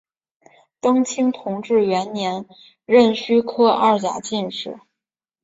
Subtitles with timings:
[0.79, 2.47] 登清同治元年
[2.87, 4.79] 壬戌科二甲进士。